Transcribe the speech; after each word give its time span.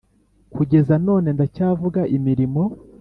Kugeza 0.55 0.93
none 1.07 1.27
ndacyavuga 1.35 2.01
imirimo 2.17 2.63